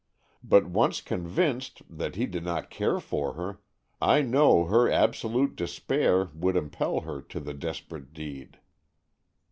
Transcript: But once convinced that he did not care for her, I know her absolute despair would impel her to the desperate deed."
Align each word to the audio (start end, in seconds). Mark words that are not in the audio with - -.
But 0.43 0.65
once 0.65 0.99
convinced 0.99 1.83
that 1.87 2.15
he 2.15 2.25
did 2.25 2.43
not 2.43 2.71
care 2.71 2.99
for 2.99 3.33
her, 3.33 3.61
I 4.01 4.23
know 4.23 4.65
her 4.65 4.89
absolute 4.89 5.55
despair 5.55 6.31
would 6.33 6.55
impel 6.55 7.01
her 7.01 7.21
to 7.21 7.39
the 7.39 7.53
desperate 7.53 8.11
deed." 8.11 8.57